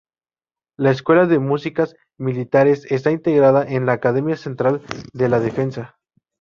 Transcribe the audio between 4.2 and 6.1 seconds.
Central de la Defensa.